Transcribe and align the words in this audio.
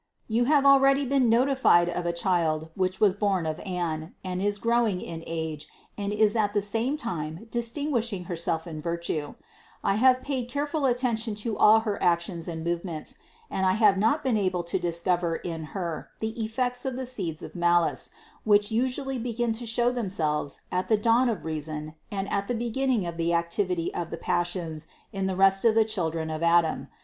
You 0.27 0.45
have 0.45 0.65
already 0.65 1.01
531 1.03 1.55
532 1.57 1.63
CITY 1.69 1.79
OF 1.79 1.85
GOD 1.85 1.85
been 1.85 1.99
notified 1.99 1.99
of 1.99 2.05
a 2.07 2.17
Child, 2.17 2.69
which 2.73 2.99
was 2.99 3.13
born 3.13 3.45
of 3.45 3.59
Anne, 3.59 4.15
and 4.23 4.41
is 4.41 4.57
growing 4.57 4.99
in 4.99 5.23
age 5.27 5.67
and 5.95 6.11
is 6.11 6.35
at 6.35 6.53
the 6.55 6.61
same 6.63 6.97
time 6.97 7.45
distinguishing 7.51 8.23
Herself 8.23 8.65
in 8.65 8.81
virtue: 8.81 9.35
I 9.83 9.97
have 10.01 10.23
paid 10.23 10.49
careful 10.49 10.87
attention 10.87 11.35
to 11.45 11.55
all 11.55 11.81
her 11.81 12.01
actions 12.01 12.47
and 12.47 12.63
movements, 12.63 13.17
and 13.51 13.63
I 13.67 13.73
have 13.73 13.95
not 13.99 14.23
been 14.23 14.37
able 14.37 14.63
to 14.63 14.79
discover 14.79 15.35
in 15.35 15.65
Her 15.65 16.09
the 16.17 16.43
effects 16.43 16.83
of 16.83 16.95
the 16.95 17.05
seeds 17.05 17.43
of 17.43 17.53
malice, 17.53 18.09
which 18.43 18.71
usually 18.71 19.19
begin 19.19 19.51
to 19.51 19.67
show 19.67 19.91
themselves 19.91 20.61
at 20.71 20.87
the 20.87 20.97
dawn 20.97 21.29
of 21.29 21.45
reason 21.45 21.93
and 22.09 22.27
at 22.33 22.47
the 22.47 22.55
beginning 22.55 23.05
of 23.05 23.17
the 23.17 23.35
activity 23.35 23.93
of 23.93 24.09
the 24.09 24.17
passions 24.17 24.87
in 25.13 25.27
the 25.27 25.35
rest 25.35 25.63
of 25.63 25.75
the 25.75 25.85
children 25.85 26.31
of 26.31 26.41
Adam. 26.41 26.87